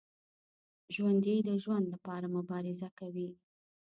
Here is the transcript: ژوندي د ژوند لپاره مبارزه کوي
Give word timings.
ژوندي 0.95 1.35
د 1.47 1.49
ژوند 1.63 1.85
لپاره 1.93 2.25
مبارزه 2.37 2.89
کوي 2.99 3.29